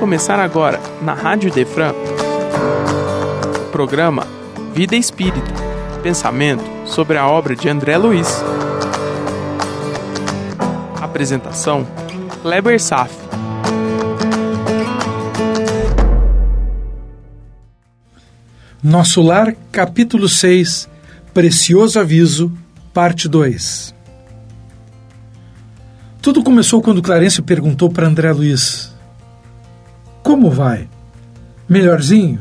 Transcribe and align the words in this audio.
começar 0.00 0.40
agora, 0.40 0.80
na 1.02 1.12
Rádio 1.12 1.52
Defran, 1.52 1.92
programa 3.70 4.26
Vida 4.72 4.96
Espírita 4.96 5.52
Pensamento 6.02 6.64
sobre 6.86 7.18
a 7.18 7.28
obra 7.28 7.54
de 7.54 7.68
André 7.68 7.98
Luiz. 7.98 8.42
Apresentação: 10.98 11.86
Kleber 12.40 12.80
Saf. 12.80 13.14
Nosso 18.82 19.20
Lar, 19.20 19.54
capítulo 19.70 20.30
6 20.30 20.88
Precioso 21.34 22.00
Aviso, 22.00 22.50
parte 22.94 23.28
2 23.28 23.94
Tudo 26.22 26.42
começou 26.42 26.80
quando 26.80 27.02
Clarence 27.02 27.42
perguntou 27.42 27.90
para 27.90 28.08
André 28.08 28.32
Luiz: 28.32 28.89
Como 30.30 30.48
vai? 30.48 30.88
Melhorzinho? 31.68 32.38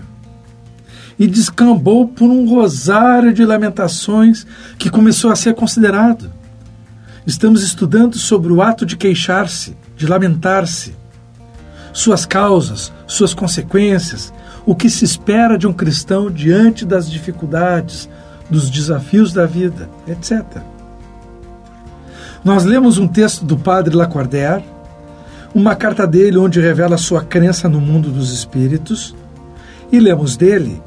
E 1.18 1.26
descambou 1.26 2.08
por 2.08 2.30
um 2.30 2.48
rosário 2.48 3.34
de 3.34 3.44
lamentações 3.44 4.46
que 4.78 4.92
começou 4.92 5.32
a 5.32 5.36
ser 5.36 5.56
considerado. 5.56 6.32
Estamos 7.26 7.64
estudando 7.64 8.16
sobre 8.16 8.54
o 8.54 8.62
ato 8.62 8.86
de 8.86 8.96
queixar-se, 8.96 9.76
de 9.98 10.06
lamentar-se, 10.06 10.94
suas 11.92 12.28
causas, 12.28 12.94
suas 13.08 13.34
consequências, 13.34 14.32
o 14.68 14.76
que 14.76 14.88
se 14.88 15.04
espera 15.04 15.58
de 15.58 15.66
um 15.66 15.74
cristão 15.74 16.30
diante 16.30 16.86
das 16.86 17.10
dificuldades, 17.10 18.08
dos 18.52 18.70
desafios 18.70 19.34
da 19.34 19.48
vida, 19.48 19.90
etc. 20.08 20.62
Nós 22.46 22.66
lemos 22.66 23.00
um 23.00 23.08
texto 23.08 23.44
do 23.44 23.58
padre 23.58 23.96
Lacordaire, 23.96 24.64
uma 25.54 25.76
carta 25.76 26.06
dele 26.06 26.38
onde 26.38 26.60
revela 26.60 26.98
sua 26.98 27.24
crença 27.24 27.68
no 27.68 27.82
mundo 27.82 28.12
dos 28.12 28.32
espíritos, 28.32 29.16
e 29.92 30.00
lemos 30.00 30.38
dele 30.38 30.82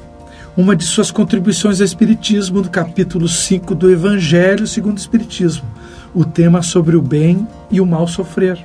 uma 0.57 0.77
de 0.77 0.85
suas 0.85 1.11
contribuições 1.11 1.81
ao 1.81 1.85
Espiritismo 1.85 2.61
no 2.61 2.69
capítulo 2.69 3.27
5 3.27 3.75
do 3.75 3.91
Evangelho 3.91 4.67
segundo 4.67 4.99
o 4.99 5.01
Espiritismo, 5.01 5.65
o 6.15 6.25
tema 6.25 6.63
sobre 6.63 6.95
o 6.95 7.03
bem 7.03 7.47
e 7.71 7.81
o 7.81 7.87
mal 7.87 8.07
sofrer. 8.07 8.59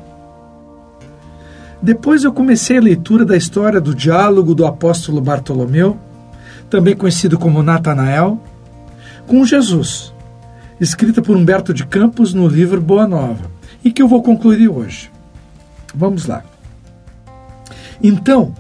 Depois 1.82 2.24
eu 2.24 2.34
comecei 2.34 2.78
a 2.78 2.82
leitura 2.82 3.24
da 3.24 3.38
história 3.38 3.80
do 3.80 3.96
diálogo 3.96 4.54
do 4.54 4.66
apóstolo 4.66 5.22
Bartolomeu, 5.22 5.98
também 6.70 6.96
conhecido 6.96 7.40
como 7.40 7.64
Natanael, 7.64 8.40
com 9.26 9.46
Jesus, 9.46 10.14
escrita 10.80 11.22
por 11.22 11.36
Humberto 11.36 11.74
de 11.74 11.86
Campos 11.86 12.34
no 12.34 12.48
livro 12.48 12.82
Boa 12.82 13.08
Nova, 13.08 13.50
e 13.84 13.92
que 13.92 14.02
eu 14.02 14.08
vou 14.08 14.22
concluir 14.22 14.68
hoje. 14.68 15.10
Vamos 15.94 16.26
lá. 16.26 16.44
Então, 18.02 18.54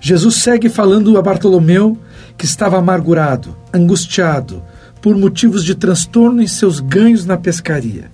Jesus 0.00 0.36
segue 0.36 0.68
falando 0.68 1.18
a 1.18 1.22
Bartolomeu 1.22 1.98
que 2.36 2.44
estava 2.44 2.78
amargurado, 2.78 3.56
angustiado, 3.72 4.62
por 5.02 5.16
motivos 5.16 5.64
de 5.64 5.74
transtorno 5.74 6.42
em 6.42 6.46
seus 6.46 6.80
ganhos 6.80 7.24
na 7.24 7.36
pescaria. 7.36 8.10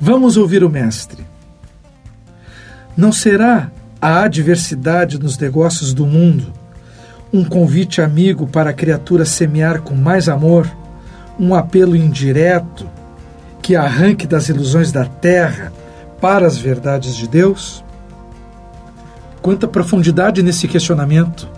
Vamos 0.00 0.36
ouvir 0.36 0.62
o 0.62 0.70
Mestre. 0.70 1.26
Não 2.96 3.12
será 3.12 3.70
a 4.00 4.22
adversidade 4.22 5.18
nos 5.18 5.36
negócios 5.38 5.92
do 5.92 6.06
mundo 6.06 6.52
um 7.32 7.44
convite 7.44 8.00
amigo 8.00 8.46
para 8.46 8.70
a 8.70 8.74
criatura 8.74 9.24
semear 9.24 9.82
com 9.82 9.94
mais 9.94 10.28
amor, 10.28 10.70
um 11.38 11.54
apelo 11.54 11.94
indireto 11.94 12.88
que 13.60 13.76
arranque 13.76 14.26
das 14.26 14.48
ilusões 14.48 14.90
da 14.90 15.04
terra 15.04 15.72
para 16.20 16.46
as 16.46 16.56
verdades 16.56 17.16
de 17.16 17.28
Deus? 17.28 17.84
Quanta 19.40 19.68
profundidade 19.68 20.42
nesse 20.42 20.66
questionamento! 20.66 21.48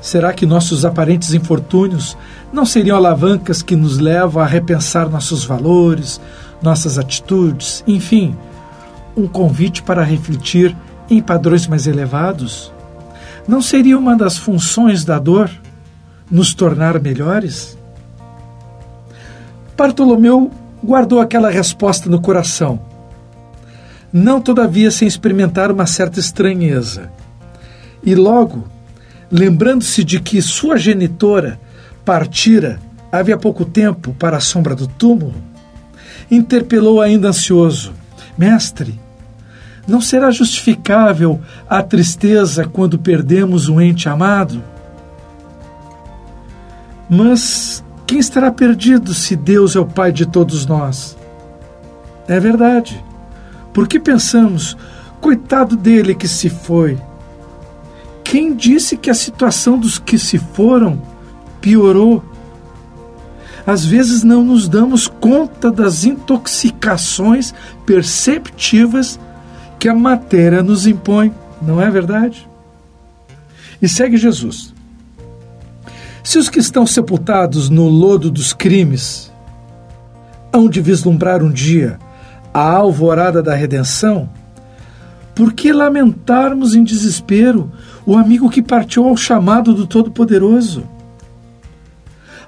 Será 0.00 0.32
que 0.32 0.46
nossos 0.46 0.84
aparentes 0.84 1.34
infortúnios 1.34 2.16
não 2.52 2.64
seriam 2.64 2.96
alavancas 2.96 3.60
que 3.60 3.74
nos 3.74 3.98
levam 3.98 4.40
a 4.40 4.46
repensar 4.46 5.08
nossos 5.08 5.44
valores, 5.44 6.20
nossas 6.62 6.98
atitudes, 6.98 7.82
enfim, 7.86 8.36
um 9.16 9.26
convite 9.26 9.82
para 9.82 10.04
refletir 10.04 10.76
em 11.10 11.20
padrões 11.20 11.66
mais 11.66 11.86
elevados? 11.86 12.72
Não 13.48 13.60
seria 13.60 13.98
uma 13.98 14.14
das 14.14 14.36
funções 14.36 15.04
da 15.04 15.18
dor 15.18 15.50
nos 16.30 16.54
tornar 16.54 17.00
melhores? 17.00 17.76
Bartolomeu 19.76 20.50
guardou 20.84 21.20
aquela 21.20 21.50
resposta 21.50 22.08
no 22.08 22.20
coração, 22.20 22.80
não 24.16 24.40
todavia 24.40 24.90
sem 24.90 25.06
experimentar 25.06 25.70
uma 25.70 25.84
certa 25.84 26.18
estranheza. 26.18 27.10
E 28.02 28.14
logo, 28.14 28.66
lembrando-se 29.30 30.02
de 30.02 30.20
que 30.20 30.40
sua 30.40 30.78
genitora 30.78 31.60
partira 32.02 32.78
havia 33.12 33.36
pouco 33.36 33.66
tempo 33.66 34.14
para 34.18 34.38
a 34.38 34.40
sombra 34.40 34.74
do 34.74 34.86
túmulo, 34.86 35.34
interpelou 36.30 37.02
ainda 37.02 37.28
ansioso: 37.28 37.92
Mestre, 38.38 38.98
não 39.86 40.00
será 40.00 40.30
justificável 40.30 41.38
a 41.68 41.82
tristeza 41.82 42.64
quando 42.64 42.98
perdemos 42.98 43.68
um 43.68 43.78
ente 43.78 44.08
amado? 44.08 44.64
Mas 47.06 47.84
quem 48.06 48.18
estará 48.18 48.50
perdido 48.50 49.12
se 49.12 49.36
Deus 49.36 49.76
é 49.76 49.78
o 49.78 49.84
Pai 49.84 50.10
de 50.10 50.24
todos 50.24 50.64
nós? 50.64 51.18
É 52.26 52.40
verdade. 52.40 53.04
Porque 53.76 54.00
pensamos, 54.00 54.74
coitado 55.20 55.76
dele 55.76 56.14
que 56.14 56.26
se 56.26 56.48
foi. 56.48 56.98
Quem 58.24 58.54
disse 58.54 58.96
que 58.96 59.10
a 59.10 59.14
situação 59.14 59.78
dos 59.78 59.98
que 59.98 60.18
se 60.18 60.38
foram 60.38 61.02
piorou? 61.60 62.24
Às 63.66 63.84
vezes 63.84 64.22
não 64.22 64.42
nos 64.42 64.66
damos 64.66 65.06
conta 65.06 65.70
das 65.70 66.06
intoxicações 66.06 67.52
perceptivas 67.84 69.20
que 69.78 69.90
a 69.90 69.94
matéria 69.94 70.62
nos 70.62 70.86
impõe, 70.86 71.30
não 71.60 71.78
é 71.78 71.90
verdade? 71.90 72.48
E 73.82 73.86
segue 73.86 74.16
Jesus. 74.16 74.72
Se 76.24 76.38
os 76.38 76.48
que 76.48 76.60
estão 76.60 76.86
sepultados 76.86 77.68
no 77.68 77.86
lodo 77.90 78.30
dos 78.30 78.54
crimes 78.54 79.30
hão 80.50 80.66
de 80.66 80.80
vislumbrar 80.80 81.42
um 81.42 81.52
dia 81.52 81.98
a 82.56 82.70
alvorada 82.72 83.42
da 83.42 83.54
redenção, 83.54 84.30
por 85.34 85.52
que 85.52 85.74
lamentarmos 85.74 86.74
em 86.74 86.82
desespero 86.82 87.70
o 88.06 88.16
amigo 88.16 88.48
que 88.48 88.62
partiu 88.62 89.06
ao 89.06 89.14
chamado 89.14 89.74
do 89.74 89.86
Todo-Poderoso? 89.86 90.88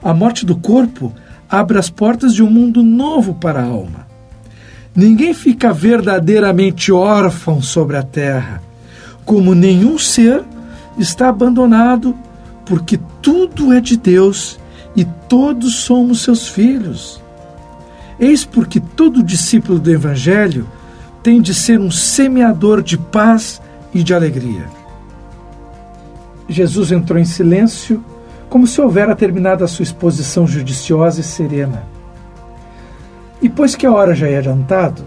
A 0.03 0.15
morte 0.15 0.47
do 0.47 0.57
corpo 0.57 1.13
abre 1.47 1.79
as 1.79 1.91
portas 1.91 2.33
de 2.33 2.43
um 2.43 2.49
mundo 2.49 2.83
novo 2.83 3.35
para 3.35 3.61
a 3.61 3.67
alma. 3.67 4.07
Ninguém 4.97 5.35
fica 5.35 5.75
verdadeiramente 5.75 6.91
órfão 6.91 7.61
sobre 7.61 7.99
a 7.99 8.03
terra, 8.03 8.63
como 9.27 9.55
nenhum 9.55 9.99
ser 9.99 10.43
está 10.97 11.29
abandonado, 11.29 12.17
porque 12.65 12.99
tudo 13.21 13.75
é 13.75 13.81
de 13.81 13.99
Deus 13.99 14.59
e 14.97 15.05
todos 15.29 15.75
somos 15.81 16.23
seus 16.23 16.49
filhos. 16.49 17.21
Eis 18.19 18.45
porque 18.45 18.81
todo 18.81 19.23
discípulo 19.23 19.79
do 19.79 19.91
Evangelho 19.91 20.67
tem 21.23 21.41
de 21.41 21.55
ser 21.55 21.79
um 21.79 21.91
semeador 21.91 22.83
de 22.83 22.99
paz 22.99 23.61
e 23.95 24.03
de 24.03 24.13
alegria. 24.13 24.67
Jesus 26.49 26.91
entrou 26.91 27.19
em 27.19 27.25
silêncio, 27.25 28.03
como 28.49 28.67
se 28.67 28.81
houvera 28.81 29.15
terminado 29.15 29.63
a 29.63 29.69
sua 29.69 29.83
exposição 29.83 30.47
judiciosa 30.47 31.21
e 31.21 31.25
serena. 31.25 31.85
E 33.41 33.49
pois 33.49 33.77
que 33.77 33.87
a 33.87 33.93
hora 33.93 34.15
já 34.15 34.29
ia 34.29 34.39
adiantado, 34.39 35.05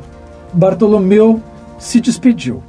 Bartolomeu 0.54 1.42
se 1.80 2.00
despediu. 2.00 2.62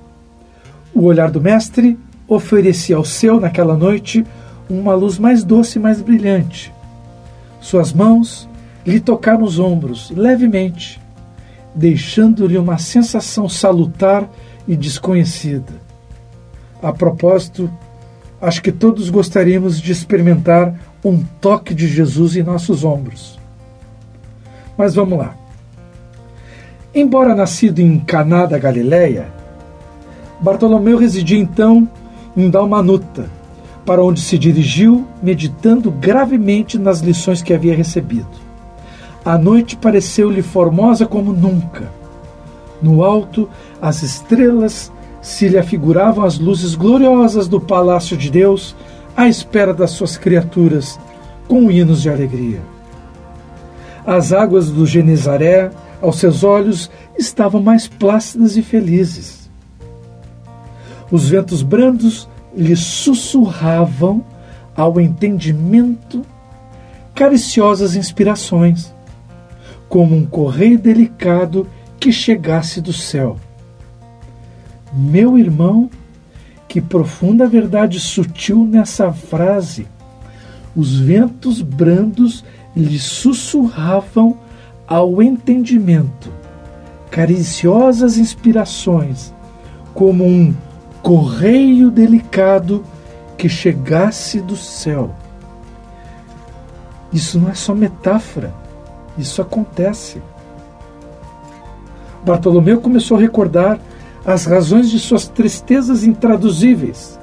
O 0.94 1.04
olhar 1.04 1.30
do 1.30 1.40
mestre 1.40 1.98
oferecia 2.26 2.96
ao 2.96 3.04
seu, 3.04 3.38
naquela 3.38 3.76
noite, 3.76 4.24
uma 4.68 4.94
luz 4.94 5.18
mais 5.18 5.44
doce 5.44 5.78
e 5.78 5.82
mais 5.82 6.00
brilhante. 6.00 6.72
Suas 7.60 7.92
mãos 7.92 8.48
lhe 8.84 9.00
tocaram 9.00 9.43
os 9.43 9.58
ombros 9.58 10.11
levemente, 10.11 11.00
deixando-lhe 11.75 12.58
uma 12.58 12.79
sensação 12.79 13.49
salutar 13.49 14.29
e 14.67 14.76
desconhecida. 14.76 15.73
A 16.82 16.93
propósito, 16.93 17.70
acho 18.40 18.62
que 18.62 18.73
todos 18.73 19.08
gostaríamos 19.08 19.81
de 19.81 19.93
experimentar 19.93 20.75
um 21.05 21.23
toque 21.40 21.75
de 21.75 21.87
Jesus 21.87 22.37
em 22.37 22.43
nossos 22.43 22.84
ombros. 22.84 23.38
Mas 24.76 24.94
vamos 24.94 25.19
lá. 25.19 25.37
Embora 26.94 27.34
nascido 27.34 27.79
em 27.79 27.99
Caná 28.00 28.46
da 28.46 28.58
Galileia, 28.58 29.29
Bartolomeu 30.40 30.99
residia 30.99 31.38
então 31.38 31.88
em 32.37 32.50
Dalmanuta, 32.50 33.31
para 33.87 34.02
onde 34.02 34.20
se 34.20 34.37
dirigiu 34.37 35.06
meditando 35.23 35.90
gravemente 35.90 36.79
nas 36.79 37.00
lições 37.00 37.43
que 37.43 37.55
havia 37.55 37.75
recebido. 37.75 38.51
A 39.24 39.38
noite 39.38 39.76
pareceu-lhe 39.76 40.42
formosa 40.42 41.06
como 41.06 41.32
nunca. 41.32 41.90
No 42.80 43.04
alto, 43.04 43.48
as 43.80 44.02
estrelas 44.02 44.92
se 45.20 45.48
lhe 45.48 45.56
afiguravam 45.56 46.24
as 46.24 46.38
luzes 46.38 46.74
gloriosas 46.74 47.46
do 47.46 47.60
palácio 47.60 48.16
de 48.16 48.28
Deus 48.28 48.74
à 49.16 49.28
espera 49.28 49.72
das 49.72 49.92
suas 49.92 50.16
criaturas, 50.16 50.98
com 51.46 51.70
hinos 51.70 52.02
de 52.02 52.10
alegria. 52.10 52.60
As 54.04 54.32
águas 54.32 54.70
do 54.70 54.84
Genezaré, 54.84 55.70
aos 56.00 56.16
seus 56.16 56.42
olhos, 56.42 56.90
estavam 57.16 57.62
mais 57.62 57.86
plácidas 57.86 58.56
e 58.56 58.62
felizes. 58.62 59.48
Os 61.10 61.28
ventos 61.28 61.62
brandos 61.62 62.28
lhe 62.56 62.74
sussurravam 62.74 64.24
ao 64.76 65.00
entendimento 65.00 66.22
cariciosas 67.14 67.94
inspirações, 67.94 68.92
como 69.92 70.16
um 70.16 70.24
correio 70.24 70.78
delicado 70.78 71.68
que 72.00 72.10
chegasse 72.10 72.80
do 72.80 72.94
céu. 72.94 73.36
Meu 74.90 75.36
irmão, 75.36 75.90
que 76.66 76.80
profunda 76.80 77.46
verdade 77.46 78.00
sutil 78.00 78.64
nessa 78.64 79.12
frase. 79.12 79.86
Os 80.74 80.98
ventos 80.98 81.60
brandos 81.60 82.42
lhe 82.74 82.98
sussurravam 82.98 84.38
ao 84.88 85.22
entendimento 85.22 86.32
cariciosas 87.10 88.16
inspirações, 88.16 89.30
como 89.92 90.24
um 90.24 90.54
correio 91.02 91.90
delicado 91.90 92.82
que 93.36 93.46
chegasse 93.46 94.40
do 94.40 94.56
céu. 94.56 95.14
Isso 97.12 97.38
não 97.38 97.50
é 97.50 97.54
só 97.54 97.74
metáfora, 97.74 98.61
isso 99.18 99.42
acontece. 99.42 100.22
Bartolomeu 102.24 102.80
começou 102.80 103.16
a 103.16 103.20
recordar 103.20 103.78
as 104.24 104.44
razões 104.44 104.90
de 104.90 104.98
suas 104.98 105.26
tristezas 105.26 106.04
intraduzíveis, 106.04 107.18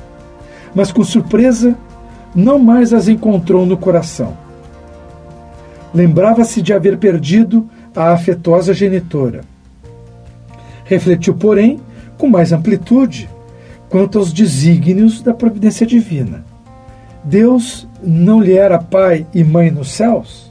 mas 0.75 0.91
com 0.91 1.03
surpresa 1.03 1.75
não 2.35 2.59
mais 2.59 2.93
as 2.93 3.07
encontrou 3.07 3.65
no 3.65 3.77
coração. 3.77 4.37
Lembrava-se 5.93 6.61
de 6.61 6.73
haver 6.73 6.97
perdido 6.97 7.67
a 7.95 8.11
afetuosa 8.11 8.73
genitora. 8.73 9.41
Refletiu, 10.83 11.33
porém, 11.33 11.79
com 12.17 12.27
mais 12.27 12.51
amplitude 12.51 13.29
quanto 13.89 14.19
aos 14.19 14.31
desígnios 14.31 15.21
da 15.21 15.33
providência 15.33 15.85
divina. 15.85 16.43
Deus 17.23 17.87
não 18.03 18.39
lhe 18.39 18.53
era 18.53 18.77
pai 18.77 19.25
e 19.33 19.43
mãe 19.43 19.71
nos 19.71 19.91
céus? 19.91 20.48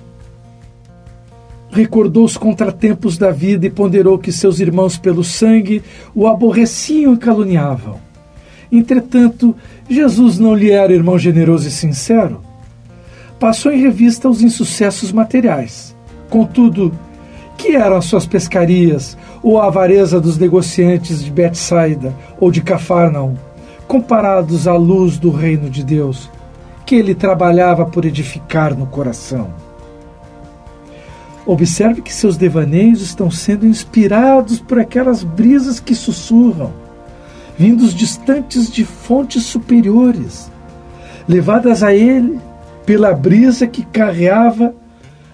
Recordou 1.70 2.24
os 2.24 2.36
contratempos 2.36 3.18
da 3.18 3.30
vida 3.30 3.66
e 3.66 3.70
ponderou 3.70 4.18
que 4.18 4.32
seus 4.32 4.58
irmãos 4.60 4.96
pelo 4.96 5.22
sangue 5.22 5.82
o 6.14 6.26
aborreciam 6.26 7.14
e 7.14 7.18
caluniavam. 7.18 7.96
Entretanto, 8.70 9.54
Jesus 9.88 10.38
não 10.38 10.54
lhe 10.54 10.70
era 10.70 10.92
irmão 10.92 11.18
generoso 11.18 11.68
e 11.68 11.70
sincero? 11.70 12.40
Passou 13.38 13.72
em 13.72 13.80
revista 13.80 14.28
os 14.28 14.42
insucessos 14.42 15.12
materiais. 15.12 15.94
Contudo, 16.28 16.92
que 17.56 17.74
eram 17.74 17.96
as 17.96 18.04
suas 18.04 18.26
pescarias, 18.26 19.16
ou 19.42 19.60
a 19.60 19.66
avareza 19.66 20.20
dos 20.20 20.38
negociantes 20.38 21.22
de 21.22 21.30
Betsaida 21.30 22.14
ou 22.40 22.50
de 22.50 22.60
Cafarnaum, 22.60 23.34
comparados 23.86 24.68
à 24.68 24.76
luz 24.76 25.18
do 25.18 25.30
reino 25.30 25.70
de 25.70 25.82
Deus, 25.82 26.30
que 26.84 26.94
ele 26.94 27.14
trabalhava 27.14 27.86
por 27.86 28.04
edificar 28.04 28.76
no 28.76 28.86
coração. 28.86 29.67
Observe 31.48 32.02
que 32.02 32.12
seus 32.12 32.36
devaneios 32.36 33.00
estão 33.00 33.30
sendo 33.30 33.66
inspirados 33.66 34.60
por 34.60 34.78
aquelas 34.78 35.24
brisas 35.24 35.80
que 35.80 35.94
sussurram, 35.94 36.74
vindos 37.56 37.94
distantes 37.94 38.70
de 38.70 38.84
fontes 38.84 39.44
superiores, 39.44 40.52
levadas 41.26 41.82
a 41.82 41.94
ele 41.94 42.38
pela 42.84 43.14
brisa 43.14 43.66
que 43.66 43.82
carreava 43.82 44.74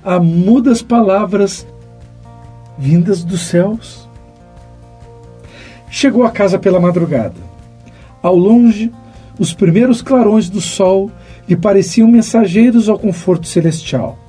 a 0.05 0.20
mudas 0.20 0.82
palavras 0.82 1.66
vindas 2.78 3.25
dos 3.25 3.49
céus. 3.49 4.08
Chegou 5.90 6.22
a 6.22 6.31
casa 6.31 6.61
pela 6.61 6.78
madrugada. 6.78 7.34
Ao 8.22 8.37
longe, 8.37 8.93
os 9.37 9.52
primeiros 9.52 10.00
clarões 10.00 10.49
do 10.49 10.61
sol 10.61 11.11
lhe 11.49 11.56
pareciam 11.56 12.06
mensageiros 12.06 12.88
ao 12.88 13.00
conforto 13.00 13.49
celestial. 13.49 14.24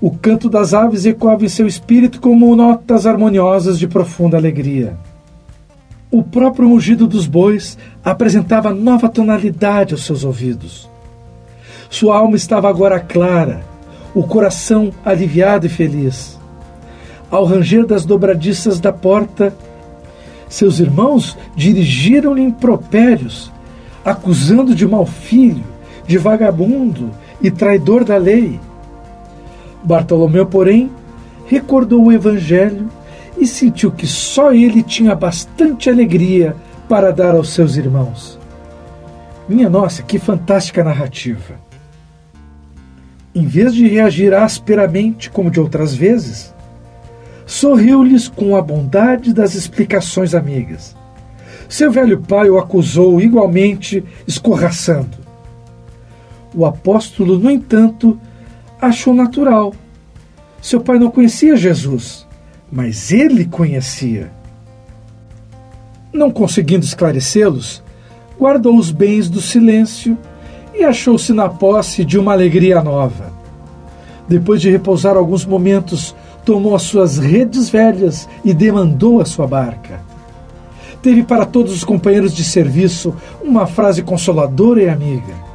O 0.00 0.10
canto 0.10 0.48
das 0.48 0.72
aves 0.72 1.04
ecoava 1.04 1.44
em 1.44 1.48
seu 1.48 1.66
espírito 1.66 2.20
como 2.20 2.56
notas 2.56 3.06
harmoniosas 3.06 3.78
de 3.78 3.86
profunda 3.86 4.36
alegria. 4.36 4.96
O 6.10 6.22
próprio 6.22 6.68
mugido 6.68 7.06
dos 7.06 7.26
bois 7.26 7.76
apresentava 8.02 8.72
nova 8.72 9.08
tonalidade 9.08 9.92
aos 9.92 10.04
seus 10.06 10.24
ouvidos. 10.24 10.88
Sua 11.90 12.16
alma 12.16 12.34
estava 12.34 12.68
agora 12.68 12.98
clara, 12.98 13.62
o 14.14 14.22
coração 14.22 14.90
aliviado 15.04 15.66
e 15.66 15.68
feliz. 15.68 16.38
Ao 17.30 17.44
ranger 17.44 17.84
das 17.84 18.06
dobradiças 18.06 18.80
da 18.80 18.92
porta, 18.92 19.54
seus 20.48 20.80
irmãos 20.80 21.36
dirigiram-lhe 21.54 22.42
impropérios, 22.42 23.52
acusando 24.04 24.74
de 24.74 24.88
mau 24.88 25.04
filho, 25.04 25.64
de 26.06 26.16
vagabundo 26.16 27.10
e 27.40 27.50
traidor 27.50 28.02
da 28.02 28.16
lei. 28.16 28.58
Bartolomeu, 29.82 30.46
porém, 30.46 30.90
recordou 31.46 32.04
o 32.04 32.12
Evangelho 32.12 32.88
e 33.36 33.46
sentiu 33.46 33.90
que 33.90 34.06
só 34.06 34.52
ele 34.52 34.82
tinha 34.82 35.14
bastante 35.14 35.88
alegria 35.88 36.54
para 36.88 37.12
dar 37.12 37.34
aos 37.34 37.50
seus 37.50 37.76
irmãos. 37.76 38.38
Minha 39.48 39.68
nossa, 39.68 40.02
que 40.02 40.18
fantástica 40.18 40.84
narrativa! 40.84 41.54
Em 43.34 43.46
vez 43.46 43.74
de 43.74 43.86
reagir 43.86 44.34
asperamente 44.34 45.30
como 45.30 45.50
de 45.50 45.60
outras 45.60 45.94
vezes, 45.94 46.54
sorriu-lhes 47.46 48.28
com 48.28 48.56
a 48.56 48.62
bondade 48.62 49.32
das 49.32 49.54
explicações 49.54 50.34
amigas. 50.34 50.96
Seu 51.68 51.90
velho 51.90 52.20
pai 52.20 52.50
o 52.50 52.58
acusou 52.58 53.20
igualmente, 53.20 54.04
escorraçando. 54.26 55.18
O 56.52 56.66
apóstolo, 56.66 57.38
no 57.38 57.48
entanto, 57.48 58.18
achou 58.80 59.14
natural. 59.14 59.74
Seu 60.60 60.80
pai 60.80 60.98
não 60.98 61.10
conhecia 61.10 61.56
Jesus, 61.56 62.26
mas 62.70 63.12
ele 63.12 63.44
conhecia. 63.44 64.30
Não 66.12 66.30
conseguindo 66.30 66.84
esclarecê-los, 66.84 67.82
guardou 68.38 68.76
os 68.76 68.90
bens 68.90 69.28
do 69.28 69.40
silêncio 69.40 70.16
e 70.74 70.82
achou-se 70.82 71.32
na 71.32 71.48
posse 71.48 72.04
de 72.04 72.18
uma 72.18 72.32
alegria 72.32 72.82
nova. 72.82 73.32
Depois 74.28 74.60
de 74.60 74.70
repousar 74.70 75.16
alguns 75.16 75.44
momentos 75.44 76.14
tomou 76.44 76.74
as 76.74 76.82
suas 76.82 77.18
redes 77.18 77.68
velhas 77.68 78.28
e 78.44 78.54
demandou 78.54 79.20
a 79.20 79.24
sua 79.24 79.46
barca. 79.46 80.00
Teve 81.02 81.22
para 81.22 81.46
todos 81.46 81.72
os 81.72 81.84
companheiros 81.84 82.34
de 82.34 82.44
serviço 82.44 83.14
uma 83.42 83.66
frase 83.66 84.02
consoladora 84.02 84.82
e 84.82 84.88
amiga. 84.88 85.49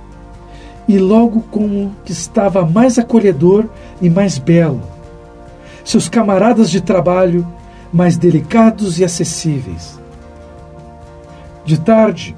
E 0.88 0.98
logo 0.98 1.42
como 1.51 1.96
que 2.06 2.12
estava 2.12 2.65
mais 2.65 3.00
acolhedor 3.00 3.65
e 4.01 4.10
mais 4.10 4.38
belo. 4.38 4.82
Seus 5.84 6.08
camaradas 6.08 6.70
de 6.70 6.82
trabalho 6.82 7.48
mais 7.92 8.18
delicados 8.18 9.00
e 9.00 9.04
acessíveis. 9.04 10.00
De 11.63 11.80
tarde, 11.80 12.36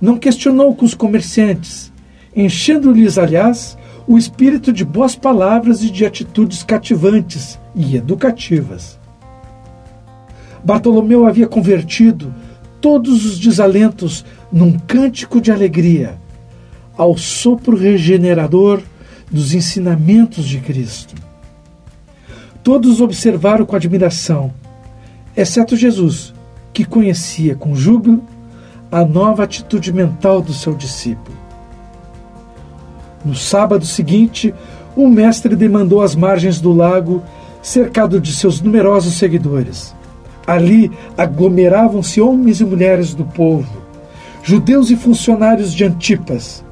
não 0.00 0.16
questionou 0.16 0.74
com 0.74 0.84
os 0.84 0.94
comerciantes, 0.94 1.92
enchendo-lhes, 2.34 3.18
aliás, 3.18 3.76
o 4.06 4.16
espírito 4.16 4.72
de 4.72 4.84
boas 4.84 5.14
palavras 5.14 5.82
e 5.82 5.90
de 5.90 6.04
atitudes 6.04 6.62
cativantes 6.62 7.58
e 7.74 7.96
educativas. 7.96 8.98
Bartolomeu 10.64 11.26
havia 11.26 11.46
convertido 11.46 12.32
todos 12.80 13.24
os 13.24 13.38
desalentos 13.38 14.24
num 14.50 14.78
cântico 14.78 15.40
de 15.40 15.52
alegria 15.52 16.18
ao 16.96 17.16
sopro 17.16 17.76
regenerador 17.76 18.82
dos 19.30 19.54
ensinamentos 19.54 20.46
de 20.46 20.60
Cristo. 20.60 21.14
Todos 22.62 23.00
observaram 23.00 23.64
com 23.64 23.74
admiração, 23.74 24.52
exceto 25.36 25.76
Jesus, 25.76 26.32
que 26.72 26.84
conhecia 26.84 27.54
com 27.54 27.74
júbilo 27.74 28.22
a 28.90 29.04
nova 29.04 29.44
atitude 29.44 29.92
mental 29.92 30.42
do 30.42 30.52
seu 30.52 30.74
discípulo. 30.74 31.36
No 33.24 33.34
sábado 33.34 33.86
seguinte, 33.86 34.54
o 34.94 35.08
mestre 35.08 35.56
demandou 35.56 36.02
as 36.02 36.14
margens 36.14 36.60
do 36.60 36.72
lago 36.72 37.22
cercado 37.62 38.20
de 38.20 38.32
seus 38.34 38.60
numerosos 38.60 39.14
seguidores. 39.14 39.94
Ali 40.46 40.90
aglomeravam-se 41.16 42.20
homens 42.20 42.60
e 42.60 42.64
mulheres 42.64 43.14
do 43.14 43.24
povo, 43.24 43.82
judeus 44.42 44.90
e 44.90 44.96
funcionários 44.96 45.72
de 45.72 45.84
Antipas, 45.84 46.64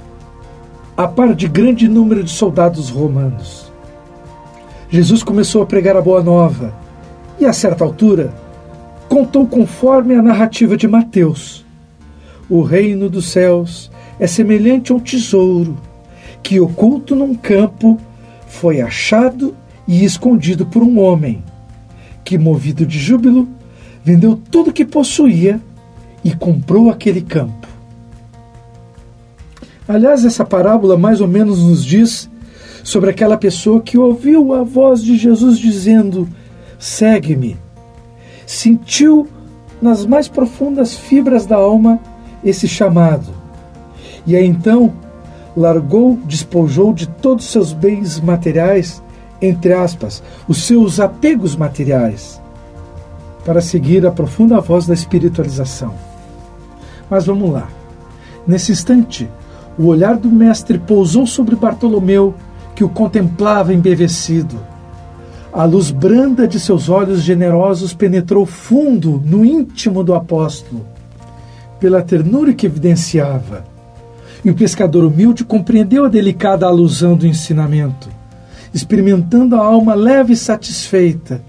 a 1.03 1.09
par 1.09 1.35
de 1.35 1.49
grande 1.49 1.89
número 1.89 2.23
de 2.23 2.31
soldados 2.31 2.91
romanos. 2.91 3.73
Jesus 4.91 5.23
começou 5.23 5.63
a 5.63 5.67
pregar 5.67 5.97
a 5.97 6.03
boa 6.03 6.23
nova 6.23 6.75
e, 7.39 7.47
a 7.47 7.55
certa 7.55 7.83
altura, 7.83 8.35
contou 9.09 9.47
conforme 9.47 10.15
a 10.15 10.21
narrativa 10.21 10.77
de 10.77 10.87
Mateus. 10.87 11.65
O 12.51 12.61
reino 12.61 13.09
dos 13.09 13.31
céus 13.31 13.91
é 14.19 14.27
semelhante 14.27 14.93
a 14.93 14.95
um 14.95 15.01
tesouro 15.01 15.79
que, 16.43 16.61
oculto 16.61 17.17
num 17.17 17.35
campo, 17.35 17.99
foi 18.47 18.83
achado 18.83 19.57
e 19.89 20.05
escondido 20.05 20.67
por 20.67 20.83
um 20.83 21.01
homem, 21.01 21.43
que, 22.23 22.37
movido 22.37 22.85
de 22.85 22.99
júbilo, 22.99 23.49
vendeu 24.05 24.39
tudo 24.51 24.71
que 24.71 24.85
possuía 24.85 25.59
e 26.23 26.35
comprou 26.35 26.91
aquele 26.91 27.23
campo. 27.23 27.70
Aliás, 29.91 30.25
essa 30.25 30.45
parábola 30.45 30.97
mais 30.97 31.21
ou 31.21 31.27
menos 31.27 31.61
nos 31.65 31.85
diz 31.85 32.31
sobre 32.85 33.11
aquela 33.11 33.37
pessoa 33.37 33.81
que 33.81 33.99
ouviu 33.99 34.55
a 34.55 34.63
voz 34.63 35.03
de 35.03 35.17
Jesus 35.17 35.59
dizendo: 35.59 36.29
Segue-me. 36.79 37.57
Sentiu 38.47 39.27
nas 39.83 40.07
mais 40.07 40.29
profundas 40.29 40.97
fibras 40.97 41.45
da 41.45 41.57
alma 41.57 41.99
esse 42.45 42.69
chamado. 42.69 43.35
E 44.25 44.37
aí 44.37 44.47
então 44.47 44.93
largou, 45.57 46.17
despojou 46.25 46.93
de 46.93 47.09
todos 47.09 47.47
os 47.47 47.51
seus 47.51 47.73
bens 47.73 48.21
materiais, 48.21 49.03
entre 49.43 49.73
aspas, 49.73 50.23
os 50.47 50.63
seus 50.63 51.01
apegos 51.01 51.57
materiais, 51.57 52.41
para 53.45 53.61
seguir 53.61 54.07
a 54.07 54.13
profunda 54.13 54.61
voz 54.61 54.87
da 54.87 54.95
espiritualização. 54.95 55.93
Mas 57.11 57.27
vamos 57.27 57.51
lá. 57.51 57.69
Nesse 58.47 58.71
instante, 58.71 59.29
o 59.81 59.87
olhar 59.87 60.15
do 60.19 60.29
mestre 60.29 60.79
pousou 60.79 61.27
sobre 61.27 61.57
Bartolomeu, 61.57 62.35
que 62.75 62.85
o 62.85 62.89
contemplava 62.89 63.73
embevecido. 63.73 64.61
A 65.51 65.65
luz 65.65 65.91
branda 65.91 66.47
de 66.47 66.61
seus 66.61 66.91
olhos 66.91 67.23
generosos 67.23 67.95
penetrou 67.95 68.45
fundo 68.45 69.23
no 69.25 69.43
íntimo 69.43 70.05
do 70.05 70.15
apóstolo, 70.15 70.85
pela 71.81 72.03
ternura 72.03 72.53
que 72.53 72.67
evidenciava. 72.67 73.65
E 74.45 74.51
o 74.51 74.55
pescador 74.55 75.03
humilde 75.03 75.47
compreendeu 75.47 76.05
a 76.05 76.09
delicada 76.09 76.67
alusão 76.67 77.17
do 77.17 77.27
ensinamento, 77.27 78.11
experimentando 78.75 79.57
a 79.57 79.65
alma 79.65 79.95
leve 79.95 80.35
e 80.35 80.37
satisfeita, 80.37 81.41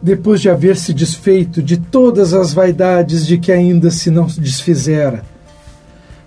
depois 0.00 0.40
de 0.40 0.48
haver 0.48 0.76
se 0.76 0.94
desfeito 0.94 1.60
de 1.60 1.76
todas 1.76 2.32
as 2.34 2.54
vaidades 2.54 3.26
de 3.26 3.36
que 3.36 3.50
ainda 3.50 3.90
se 3.90 4.12
não 4.12 4.26
desfizera 4.26 5.24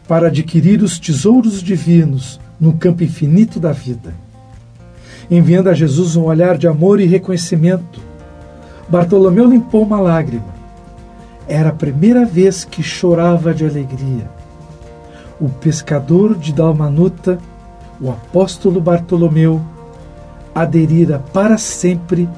para 0.07 0.27
adquirir 0.27 0.81
os 0.81 1.00
tesouros 1.00 1.62
divinos 1.62 2.39
no 2.60 2.74
campo 2.74 3.03
infinito 3.03 3.60
da 3.60 3.72
vida. 3.72 4.13
Enviando 5.29 5.69
a 5.69 5.74
Jesus 5.74 6.15
um 6.15 6.24
olhar 6.24 6.57
de 6.57 6.67
amor 6.67 7.00
e 7.00 7.05
reconhecimento, 7.05 8.00
Bartolomeu 8.88 9.45
limpou 9.45 9.83
uma 9.83 10.00
lágrima. 10.00 10.53
Era 11.48 11.69
a 11.69 11.74
primeira 11.74 12.25
vez 12.25 12.63
que 12.63 12.83
chorava 12.83 13.53
de 13.53 13.65
alegria. 13.65 14.29
O 15.39 15.50
pescador 15.50 16.36
de 16.38 16.53
Dalmanuta, 16.53 17.39
o 18.00 18.10
apóstolo 18.10 18.79
Bartolomeu, 18.79 19.62
aderira 20.53 21.19
para 21.33 21.57
sempre 21.57 22.29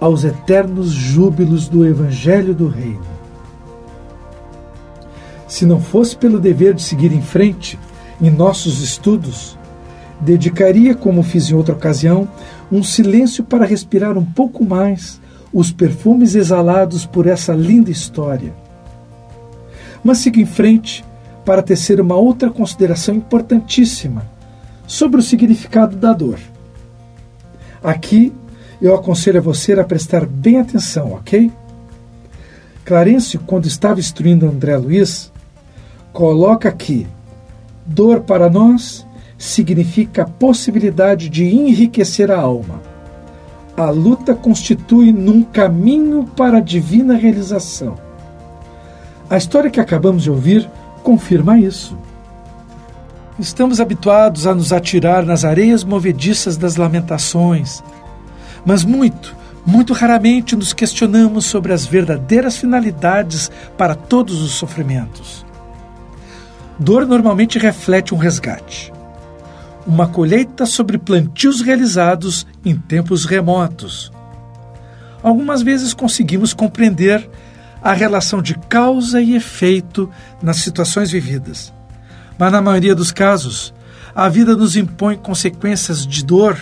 aos 0.00 0.24
eternos 0.24 0.90
júbilos 0.90 1.68
do 1.68 1.84
Evangelho 1.86 2.54
do 2.54 2.68
Reino. 2.68 3.17
Se 5.48 5.64
não 5.64 5.80
fosse 5.80 6.14
pelo 6.14 6.38
dever 6.38 6.74
de 6.74 6.82
seguir 6.82 7.10
em 7.10 7.22
frente 7.22 7.78
em 8.20 8.30
nossos 8.30 8.82
estudos, 8.82 9.58
dedicaria, 10.20 10.94
como 10.94 11.22
fiz 11.22 11.50
em 11.50 11.54
outra 11.54 11.74
ocasião, 11.74 12.28
um 12.70 12.82
silêncio 12.82 13.42
para 13.42 13.64
respirar 13.64 14.18
um 14.18 14.24
pouco 14.24 14.62
mais 14.62 15.18
os 15.50 15.72
perfumes 15.72 16.34
exalados 16.34 17.06
por 17.06 17.26
essa 17.26 17.54
linda 17.54 17.90
história. 17.90 18.52
Mas 20.04 20.18
siga 20.18 20.38
em 20.38 20.46
frente 20.46 21.02
para 21.46 21.62
tecer 21.62 21.98
uma 21.98 22.14
outra 22.14 22.50
consideração 22.50 23.14
importantíssima 23.14 24.26
sobre 24.86 25.18
o 25.18 25.22
significado 25.22 25.96
da 25.96 26.12
dor. 26.12 26.38
Aqui 27.82 28.34
eu 28.82 28.94
aconselho 28.94 29.38
a 29.38 29.42
você 29.42 29.72
a 29.72 29.84
prestar 29.84 30.26
bem 30.26 30.58
atenção, 30.58 31.12
ok? 31.12 31.50
Clarencio, 32.84 33.40
quando 33.46 33.66
estava 33.66 33.98
instruindo 33.98 34.46
André 34.46 34.76
Luiz, 34.76 35.32
coloca 36.18 36.68
aqui: 36.68 37.06
dor 37.86 38.22
para 38.22 38.50
nós 38.50 39.06
significa 39.38 40.22
a 40.22 40.28
possibilidade 40.28 41.28
de 41.28 41.44
enriquecer 41.44 42.28
a 42.28 42.40
alma. 42.40 42.82
A 43.76 43.88
luta 43.90 44.34
constitui 44.34 45.12
num 45.12 45.44
caminho 45.44 46.24
para 46.36 46.58
a 46.58 46.60
divina 46.60 47.14
realização. 47.14 47.96
A 49.30 49.36
história 49.36 49.70
que 49.70 49.78
acabamos 49.78 50.24
de 50.24 50.30
ouvir 50.32 50.68
confirma 51.04 51.56
isso. 51.56 51.96
Estamos 53.38 53.80
habituados 53.80 54.44
a 54.44 54.52
nos 54.52 54.72
atirar 54.72 55.24
nas 55.24 55.44
areias 55.44 55.84
movediças 55.84 56.56
das 56.56 56.74
lamentações, 56.74 57.80
mas 58.66 58.84
muito, 58.84 59.36
muito 59.64 59.92
raramente 59.92 60.56
nos 60.56 60.72
questionamos 60.72 61.44
sobre 61.44 61.72
as 61.72 61.86
verdadeiras 61.86 62.56
finalidades 62.56 63.48
para 63.76 63.94
todos 63.94 64.42
os 64.42 64.54
sofrimentos. 64.54 65.46
Dor 66.78 67.06
normalmente 67.06 67.58
reflete 67.58 68.14
um 68.14 68.18
resgate. 68.18 68.92
Uma 69.86 70.06
colheita 70.06 70.64
sobre 70.64 70.96
plantios 70.96 71.60
realizados 71.60 72.46
em 72.64 72.76
tempos 72.76 73.24
remotos. 73.24 74.12
Algumas 75.22 75.62
vezes 75.62 75.92
conseguimos 75.92 76.54
compreender 76.54 77.28
a 77.82 77.92
relação 77.92 78.40
de 78.40 78.54
causa 78.54 79.20
e 79.20 79.34
efeito 79.34 80.08
nas 80.40 80.58
situações 80.58 81.10
vividas. 81.10 81.72
Mas 82.38 82.52
na 82.52 82.60
maioria 82.60 82.94
dos 82.94 83.10
casos, 83.10 83.74
a 84.14 84.28
vida 84.28 84.56
nos 84.56 84.76
impõe 84.76 85.16
consequências 85.16 86.06
de 86.06 86.24
dor 86.24 86.56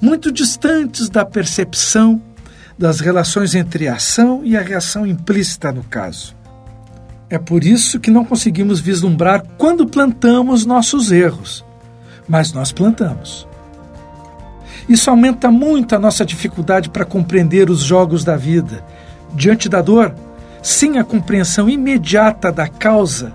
muito 0.00 0.30
distantes 0.30 1.08
da 1.08 1.24
percepção 1.24 2.20
das 2.78 3.00
relações 3.00 3.54
entre 3.54 3.88
a 3.88 3.94
ação 3.94 4.42
e 4.44 4.54
a 4.54 4.60
reação 4.60 5.06
implícita 5.06 5.72
no 5.72 5.82
caso. 5.84 6.35
É 7.28 7.38
por 7.38 7.64
isso 7.64 7.98
que 7.98 8.10
não 8.10 8.24
conseguimos 8.24 8.78
vislumbrar 8.78 9.44
quando 9.58 9.86
plantamos 9.86 10.64
nossos 10.64 11.10
erros, 11.10 11.64
mas 12.28 12.52
nós 12.52 12.70
plantamos. 12.70 13.46
Isso 14.88 15.10
aumenta 15.10 15.50
muito 15.50 15.96
a 15.96 15.98
nossa 15.98 16.24
dificuldade 16.24 16.88
para 16.88 17.04
compreender 17.04 17.68
os 17.68 17.80
jogos 17.80 18.22
da 18.22 18.36
vida. 18.36 18.84
Diante 19.34 19.68
da 19.68 19.82
dor, 19.82 20.14
sem 20.62 20.98
a 20.98 21.04
compreensão 21.04 21.68
imediata 21.68 22.52
da 22.52 22.68
causa, 22.68 23.34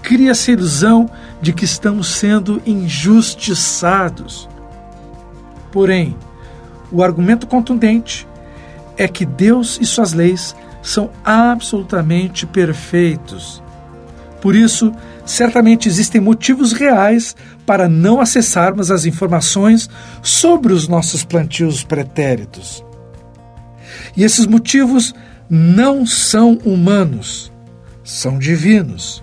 cria-se 0.00 0.52
a 0.52 0.54
ilusão 0.54 1.10
de 1.40 1.52
que 1.52 1.64
estamos 1.64 2.06
sendo 2.06 2.62
injustiçados. 2.64 4.48
Porém, 5.72 6.16
o 6.92 7.02
argumento 7.02 7.48
contundente 7.48 8.28
é 8.96 9.08
que 9.08 9.26
Deus 9.26 9.78
e 9.80 9.86
suas 9.86 10.12
leis 10.12 10.54
são 10.82 11.10
absolutamente 11.24 12.46
perfeitos. 12.46 13.62
Por 14.40 14.56
isso, 14.56 14.92
certamente 15.24 15.88
existem 15.88 16.20
motivos 16.20 16.72
reais 16.72 17.36
para 17.64 17.88
não 17.88 18.20
acessarmos 18.20 18.90
as 18.90 19.04
informações 19.04 19.88
sobre 20.20 20.72
os 20.72 20.88
nossos 20.88 21.24
plantios 21.24 21.84
pretéritos. 21.84 22.84
E 24.16 24.24
esses 24.24 24.46
motivos 24.46 25.14
não 25.48 26.04
são 26.04 26.58
humanos, 26.64 27.52
são 28.02 28.38
divinos. 28.38 29.22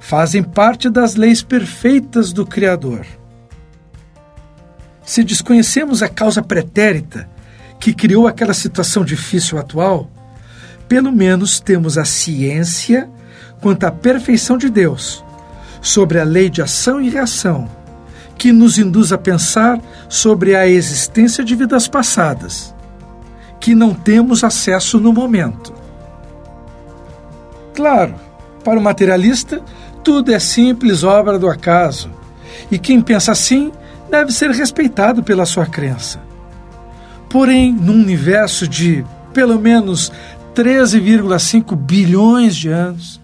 Fazem 0.00 0.42
parte 0.42 0.88
das 0.88 1.14
leis 1.14 1.42
perfeitas 1.42 2.32
do 2.32 2.46
Criador. 2.46 3.04
Se 5.04 5.22
desconhecemos 5.22 6.02
a 6.02 6.08
causa 6.08 6.42
pretérita 6.42 7.28
que 7.78 7.92
criou 7.92 8.26
aquela 8.26 8.54
situação 8.54 9.04
difícil 9.04 9.58
atual, 9.58 10.10
pelo 10.88 11.12
menos 11.12 11.60
temos 11.60 11.98
a 11.98 12.04
ciência 12.04 13.08
quanto 13.60 13.84
à 13.84 13.90
perfeição 13.90 14.56
de 14.56 14.70
Deus, 14.70 15.24
sobre 15.80 16.18
a 16.18 16.24
lei 16.24 16.48
de 16.48 16.62
ação 16.62 17.00
e 17.00 17.10
reação, 17.10 17.68
que 18.36 18.52
nos 18.52 18.78
induz 18.78 19.12
a 19.12 19.18
pensar 19.18 19.80
sobre 20.08 20.54
a 20.54 20.66
existência 20.66 21.44
de 21.44 21.54
vidas 21.54 21.88
passadas, 21.88 22.74
que 23.60 23.74
não 23.74 23.92
temos 23.92 24.42
acesso 24.44 24.98
no 24.98 25.12
momento. 25.12 25.74
Claro, 27.74 28.14
para 28.64 28.78
o 28.78 28.82
materialista, 28.82 29.60
tudo 30.02 30.32
é 30.32 30.38
simples 30.38 31.02
obra 31.02 31.38
do 31.38 31.48
acaso, 31.48 32.10
e 32.70 32.78
quem 32.78 33.00
pensa 33.00 33.32
assim 33.32 33.72
deve 34.10 34.32
ser 34.32 34.50
respeitado 34.50 35.22
pela 35.22 35.44
sua 35.44 35.66
crença. 35.66 36.20
Porém, 37.28 37.72
num 37.72 38.00
universo 38.00 38.66
de 38.66 39.04
pelo 39.32 39.60
menos 39.60 40.10
13,5 40.58 41.76
bilhões 41.76 42.56
de 42.56 42.68
anos, 42.68 43.20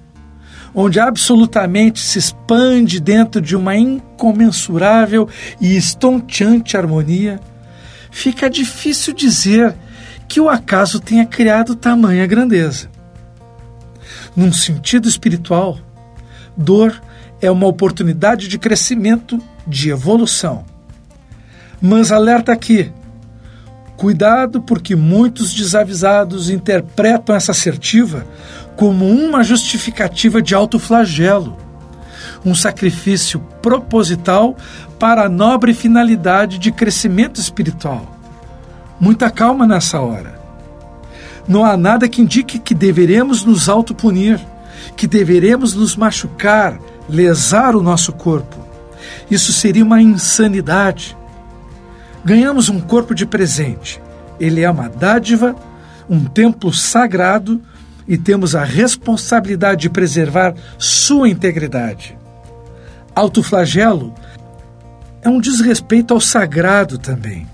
onde 0.72 1.00
absolutamente 1.00 1.98
se 1.98 2.16
expande 2.16 3.00
dentro 3.00 3.40
de 3.40 3.56
uma 3.56 3.74
incomensurável 3.74 5.28
e 5.60 5.76
estonteante 5.76 6.76
harmonia, 6.76 7.40
fica 8.08 8.48
difícil 8.48 9.12
dizer 9.12 9.74
que 10.28 10.40
o 10.40 10.48
acaso 10.48 11.00
tenha 11.00 11.26
criado 11.26 11.74
tamanha 11.74 12.24
grandeza. 12.24 12.88
Num 14.36 14.52
sentido 14.52 15.08
espiritual, 15.08 15.76
dor 16.56 17.02
é 17.42 17.50
uma 17.50 17.66
oportunidade 17.66 18.46
de 18.46 18.60
crescimento, 18.60 19.42
de 19.66 19.90
evolução. 19.90 20.64
Mas 21.82 22.12
alerta 22.12 22.52
aqui: 22.52 22.92
cuidado, 23.96 24.60
porque 24.60 24.96
muitos 24.96 25.54
desavisados 25.54 26.50
interpretam 26.50 27.34
essa 27.34 27.52
assertiva 27.52 28.26
como 28.76 29.08
uma 29.08 29.42
justificativa 29.44 30.42
de 30.42 30.54
alto 30.54 30.78
flagelo, 30.78 31.56
um 32.44 32.54
sacrifício 32.54 33.40
proposital 33.62 34.56
para 34.98 35.24
a 35.24 35.28
nobre 35.28 35.72
finalidade 35.72 36.58
de 36.58 36.72
crescimento 36.72 37.40
espiritual. 37.40 38.18
Muita 38.98 39.30
calma 39.30 39.66
nessa 39.66 40.00
hora. 40.00 40.40
Não 41.46 41.64
há 41.64 41.76
nada 41.76 42.08
que 42.08 42.22
indique 42.22 42.58
que 42.58 42.74
deveremos 42.74 43.44
nos 43.44 43.68
autopunir, 43.68 44.40
que 44.96 45.06
deveremos 45.06 45.74
nos 45.74 45.96
machucar, 45.96 46.78
lesar 47.08 47.76
o 47.76 47.82
nosso 47.82 48.12
corpo. 48.12 48.56
Isso 49.30 49.52
seria 49.52 49.84
uma 49.84 50.00
insanidade. 50.00 51.16
Ganhamos 52.24 52.68
um 52.68 52.80
corpo 52.80 53.14
de 53.14 53.26
presente. 53.26 54.00
Ele 54.40 54.62
é 54.62 54.70
uma 54.70 54.88
dádiva, 54.88 55.54
um 56.08 56.24
templo 56.24 56.72
sagrado 56.72 57.60
e 58.08 58.16
temos 58.16 58.54
a 58.54 58.64
responsabilidade 58.64 59.82
de 59.82 59.90
preservar 59.90 60.54
sua 60.78 61.28
integridade. 61.28 62.16
Autoflagelo 63.14 64.14
é 65.22 65.28
um 65.28 65.40
desrespeito 65.40 66.12
ao 66.12 66.20
sagrado 66.20 66.98
também. 66.98 67.46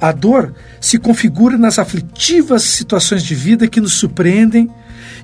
A 0.00 0.12
dor 0.12 0.54
se 0.80 0.98
configura 0.98 1.58
nas 1.58 1.78
aflitivas 1.78 2.62
situações 2.62 3.22
de 3.22 3.34
vida 3.34 3.68
que 3.68 3.80
nos 3.80 3.94
surpreendem 3.94 4.70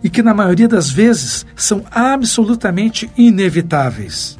e 0.04 0.10
que, 0.10 0.22
na 0.22 0.34
maioria 0.34 0.68
das 0.68 0.90
vezes, 0.90 1.46
são 1.56 1.84
absolutamente 1.90 3.10
inevitáveis. 3.16 4.38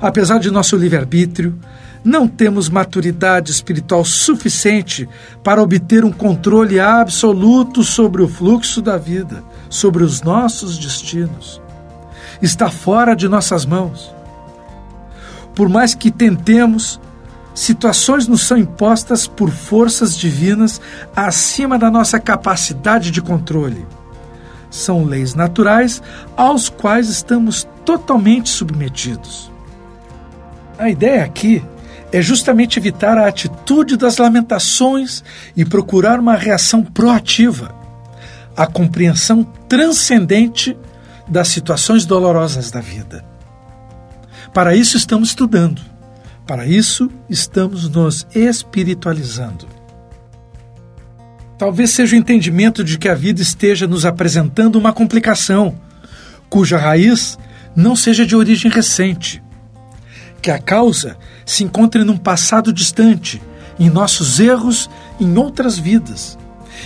Apesar 0.00 0.38
de 0.38 0.50
nosso 0.50 0.76
livre-arbítrio, 0.76 1.58
não 2.04 2.28
temos 2.28 2.68
maturidade 2.68 3.50
espiritual 3.50 4.04
suficiente 4.04 5.08
para 5.42 5.62
obter 5.62 6.04
um 6.04 6.12
controle 6.12 6.78
absoluto 6.78 7.82
sobre 7.82 8.22
o 8.22 8.28
fluxo 8.28 8.82
da 8.82 8.98
vida, 8.98 9.42
sobre 9.70 10.04
os 10.04 10.20
nossos 10.20 10.76
destinos. 10.76 11.62
Está 12.42 12.68
fora 12.70 13.16
de 13.16 13.26
nossas 13.26 13.64
mãos. 13.64 14.14
Por 15.54 15.68
mais 15.70 15.94
que 15.94 16.10
tentemos, 16.10 17.00
situações 17.54 18.28
nos 18.28 18.42
são 18.42 18.58
impostas 18.58 19.26
por 19.26 19.50
forças 19.50 20.14
divinas 20.14 20.80
acima 21.16 21.78
da 21.78 21.90
nossa 21.90 22.20
capacidade 22.20 23.10
de 23.10 23.22
controle. 23.22 23.86
São 24.68 25.04
leis 25.04 25.34
naturais 25.34 26.02
aos 26.36 26.68
quais 26.68 27.08
estamos 27.08 27.66
totalmente 27.84 28.50
submetidos. 28.50 29.50
A 30.76 30.90
ideia 30.90 31.24
aqui 31.24 31.64
é 32.14 32.22
justamente 32.22 32.78
evitar 32.78 33.18
a 33.18 33.26
atitude 33.26 33.96
das 33.96 34.18
lamentações 34.18 35.24
e 35.56 35.64
procurar 35.64 36.20
uma 36.20 36.36
reação 36.36 36.82
proativa, 36.82 37.74
a 38.56 38.66
compreensão 38.66 39.44
transcendente 39.68 40.76
das 41.26 41.48
situações 41.48 42.06
dolorosas 42.06 42.70
da 42.70 42.80
vida. 42.80 43.24
Para 44.52 44.76
isso 44.76 44.96
estamos 44.96 45.30
estudando 45.30 45.94
para 46.46 46.66
isso, 46.66 47.10
estamos 47.28 47.88
nos 47.88 48.26
espiritualizando. 48.34 49.66
Talvez 51.56 51.90
seja 51.90 52.14
o 52.14 52.18
entendimento 52.18 52.84
de 52.84 52.98
que 52.98 53.08
a 53.08 53.14
vida 53.14 53.40
esteja 53.40 53.86
nos 53.86 54.04
apresentando 54.04 54.76
uma 54.76 54.92
complicação, 54.92 55.80
cuja 56.50 56.76
raiz 56.76 57.38
não 57.74 57.96
seja 57.96 58.26
de 58.26 58.36
origem 58.36 58.70
recente. 58.70 59.42
Que 60.42 60.50
a 60.50 60.58
causa 60.58 61.16
se 61.44 61.64
encontre 61.64 62.04
num 62.04 62.16
passado 62.16 62.72
distante, 62.72 63.42
em 63.78 63.90
nossos 63.90 64.38
erros, 64.38 64.88
em 65.20 65.36
outras 65.36 65.78
vidas, 65.78 66.38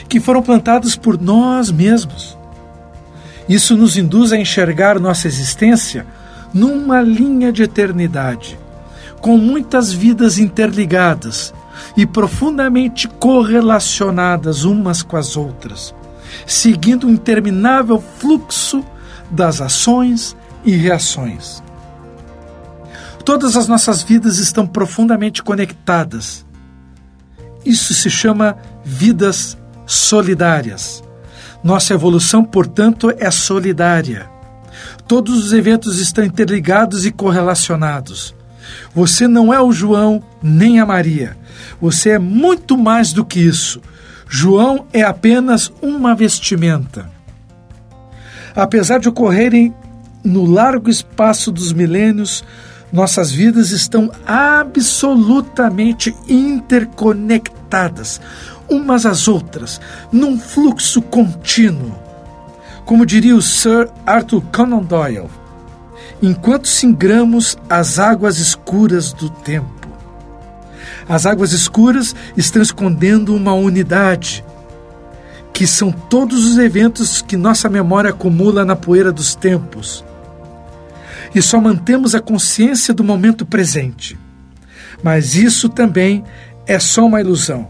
que 0.08 0.20
foram 0.20 0.42
plantadas 0.42 0.96
por 0.96 1.20
nós 1.20 1.70
mesmos. 1.70 2.36
Isso 3.48 3.76
nos 3.76 3.96
induz 3.96 4.32
a 4.32 4.38
enxergar 4.38 4.98
nossa 4.98 5.26
existência 5.26 6.06
numa 6.52 7.00
linha 7.00 7.52
de 7.52 7.62
eternidade 7.62 8.58
com 9.20 9.36
muitas 9.36 9.92
vidas 9.92 10.38
interligadas 10.38 11.52
e 11.96 12.06
profundamente 12.06 13.08
correlacionadas 13.08 14.64
umas 14.64 15.02
com 15.02 15.16
as 15.16 15.36
outras, 15.36 15.94
seguindo 16.46 17.06
um 17.06 17.10
interminável 17.10 18.02
fluxo 18.18 18.84
das 19.30 19.60
ações 19.60 20.36
e 20.64 20.72
reações. 20.72 21.62
Todas 23.28 23.58
as 23.58 23.68
nossas 23.68 24.02
vidas 24.02 24.38
estão 24.38 24.66
profundamente 24.66 25.42
conectadas. 25.42 26.46
Isso 27.62 27.92
se 27.92 28.08
chama 28.08 28.56
vidas 28.82 29.58
solidárias. 29.84 31.04
Nossa 31.62 31.92
evolução, 31.92 32.42
portanto, 32.42 33.12
é 33.18 33.30
solidária. 33.30 34.30
Todos 35.06 35.44
os 35.44 35.52
eventos 35.52 35.98
estão 35.98 36.24
interligados 36.24 37.04
e 37.04 37.12
correlacionados. 37.12 38.34
Você 38.94 39.28
não 39.28 39.52
é 39.52 39.60
o 39.60 39.72
João 39.72 40.22
nem 40.42 40.80
a 40.80 40.86
Maria. 40.86 41.36
Você 41.82 42.12
é 42.12 42.18
muito 42.18 42.78
mais 42.78 43.12
do 43.12 43.26
que 43.26 43.40
isso. 43.40 43.82
João 44.26 44.86
é 44.90 45.02
apenas 45.02 45.70
uma 45.82 46.14
vestimenta. 46.14 47.10
Apesar 48.56 48.98
de 48.98 49.10
ocorrerem 49.10 49.74
no 50.24 50.46
largo 50.46 50.88
espaço 50.88 51.52
dos 51.52 51.74
milênios, 51.74 52.42
nossas 52.92 53.30
vidas 53.30 53.70
estão 53.70 54.10
absolutamente 54.26 56.14
interconectadas 56.28 58.20
umas 58.68 59.06
às 59.06 59.26
outras, 59.28 59.80
num 60.12 60.38
fluxo 60.38 61.00
contínuo. 61.00 61.96
Como 62.84 63.06
diria 63.06 63.34
o 63.34 63.42
Sir 63.42 63.88
Arthur 64.06 64.42
Conan 64.52 64.82
Doyle, 64.82 65.28
enquanto 66.22 66.68
singramos 66.68 67.56
as 67.68 67.98
águas 67.98 68.38
escuras 68.38 69.12
do 69.12 69.28
tempo. 69.30 69.88
As 71.08 71.24
águas 71.26 71.52
escuras 71.52 72.14
estão 72.36 72.60
escondendo 72.60 73.34
uma 73.34 73.54
unidade, 73.54 74.44
que 75.52 75.66
são 75.66 75.90
todos 75.90 76.46
os 76.46 76.58
eventos 76.58 77.22
que 77.22 77.36
nossa 77.36 77.68
memória 77.68 78.10
acumula 78.10 78.64
na 78.64 78.76
poeira 78.76 79.10
dos 79.10 79.34
tempos. 79.34 80.04
E 81.34 81.42
só 81.42 81.60
mantemos 81.60 82.14
a 82.14 82.20
consciência 82.20 82.94
do 82.94 83.04
momento 83.04 83.44
presente. 83.44 84.18
Mas 85.02 85.34
isso 85.34 85.68
também 85.68 86.24
é 86.66 86.78
só 86.78 87.06
uma 87.06 87.20
ilusão. 87.20 87.68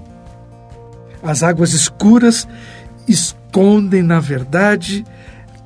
As 1.22 1.42
águas 1.42 1.72
escuras 1.72 2.46
escondem, 3.06 4.02
na 4.02 4.20
verdade, 4.20 5.04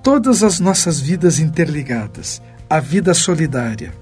todas 0.02 0.42
as 0.42 0.58
nossas 0.58 1.00
vidas 1.00 1.38
interligadas 1.38 2.40
a 2.72 2.80
vida 2.80 3.12
solidária. 3.12 3.92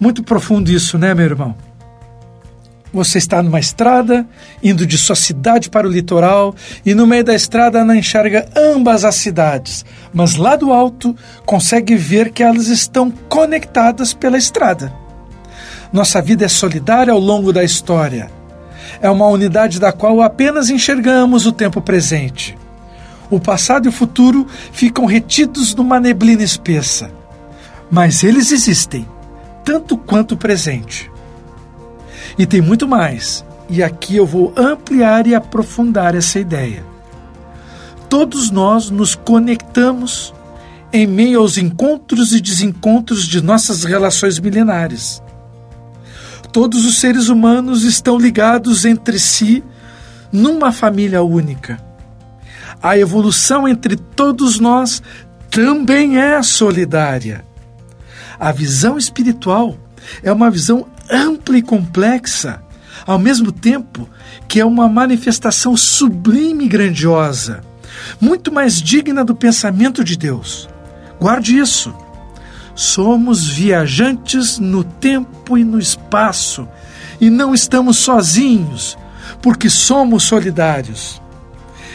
Muito 0.00 0.22
profundo 0.22 0.70
isso, 0.70 0.96
né, 0.96 1.12
meu 1.12 1.26
irmão? 1.26 1.54
Você 2.94 3.18
está 3.18 3.42
numa 3.42 3.60
estrada, 3.60 4.26
indo 4.62 4.86
de 4.86 4.96
sua 4.96 5.16
cidade 5.16 5.68
para 5.68 5.86
o 5.86 5.90
litoral, 5.90 6.54
e 6.86 6.94
no 6.94 7.06
meio 7.06 7.24
da 7.24 7.34
estrada 7.34 7.84
não 7.84 7.94
enxerga 7.94 8.48
ambas 8.56 9.04
as 9.04 9.16
cidades, 9.16 9.84
mas 10.12 10.36
lá 10.36 10.56
do 10.56 10.72
alto 10.72 11.14
consegue 11.44 11.96
ver 11.96 12.30
que 12.30 12.42
elas 12.42 12.68
estão 12.68 13.10
conectadas 13.28 14.14
pela 14.14 14.38
estrada. 14.38 14.92
Nossa 15.92 16.22
vida 16.22 16.44
é 16.44 16.48
solidária 16.48 17.12
ao 17.12 17.20
longo 17.20 17.52
da 17.52 17.64
história. 17.64 18.30
É 19.02 19.10
uma 19.10 19.26
unidade 19.26 19.80
da 19.80 19.92
qual 19.92 20.22
apenas 20.22 20.70
enxergamos 20.70 21.44
o 21.44 21.52
tempo 21.52 21.80
presente. 21.80 22.56
O 23.28 23.40
passado 23.40 23.86
e 23.86 23.88
o 23.88 23.92
futuro 23.92 24.46
ficam 24.72 25.04
retidos 25.04 25.74
numa 25.74 25.98
neblina 25.98 26.42
espessa 26.42 27.10
mas 27.90 28.24
eles 28.24 28.50
existem, 28.50 29.06
tanto 29.64 29.96
quanto 29.96 30.32
o 30.32 30.36
presente. 30.36 31.10
E 32.38 32.46
tem 32.46 32.60
muito 32.60 32.86
mais, 32.88 33.44
e 33.68 33.82
aqui 33.82 34.16
eu 34.16 34.26
vou 34.26 34.52
ampliar 34.56 35.26
e 35.26 35.34
aprofundar 35.34 36.14
essa 36.14 36.38
ideia. 36.38 36.84
Todos 38.08 38.50
nós 38.50 38.90
nos 38.90 39.14
conectamos 39.14 40.34
em 40.92 41.06
meio 41.06 41.40
aos 41.40 41.58
encontros 41.58 42.32
e 42.32 42.40
desencontros 42.40 43.26
de 43.26 43.42
nossas 43.42 43.84
relações 43.84 44.38
milenares. 44.38 45.22
Todos 46.52 46.84
os 46.84 46.98
seres 46.98 47.28
humanos 47.28 47.82
estão 47.82 48.16
ligados 48.16 48.84
entre 48.84 49.18
si 49.18 49.64
numa 50.30 50.70
família 50.72 51.22
única. 51.22 51.82
A 52.82 52.96
evolução 52.98 53.66
entre 53.66 53.96
todos 53.96 54.60
nós 54.60 55.02
também 55.50 56.18
é 56.18 56.40
solidária 56.42 57.44
a 58.38 58.52
visão 58.52 58.98
espiritual 58.98 59.76
é 60.22 60.32
uma 60.32 60.50
visão 60.50 60.86
ampla 61.10 61.58
e 61.58 61.62
complexa, 61.62 62.62
ao 63.06 63.18
mesmo 63.18 63.52
tempo 63.52 64.08
que 64.48 64.60
é 64.60 64.64
uma 64.64 64.88
manifestação 64.88 65.76
sublime 65.76 66.64
e 66.64 66.68
grandiosa, 66.68 67.60
muito 68.20 68.52
mais 68.52 68.80
digna 68.80 69.24
do 69.24 69.34
pensamento 69.34 70.02
de 70.02 70.16
Deus. 70.16 70.68
Guarde 71.20 71.58
isso. 71.58 71.94
Somos 72.74 73.48
viajantes 73.48 74.58
no 74.58 74.82
tempo 74.82 75.56
e 75.56 75.64
no 75.64 75.78
espaço 75.78 76.68
e 77.20 77.30
não 77.30 77.54
estamos 77.54 77.98
sozinhos, 77.98 78.98
porque 79.40 79.70
somos 79.70 80.24
solidários. 80.24 81.22